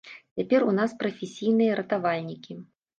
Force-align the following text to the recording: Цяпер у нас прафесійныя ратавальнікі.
Цяпер 0.39 0.65
у 0.71 0.73
нас 0.79 0.97
прафесійныя 1.05 1.79
ратавальнікі. 1.85 2.63